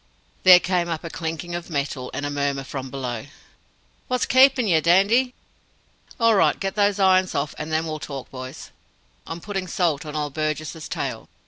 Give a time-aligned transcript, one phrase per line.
[0.41, 3.27] There came up a clinking of metal, and a murmur from below.
[4.07, 5.35] "What's keepin' yer, Dandy?"
[6.19, 6.59] "All right.
[6.59, 8.71] Get those irons off, and then we'll talk, boys.
[9.27, 11.29] I'm putting salt on old Burgess's tail."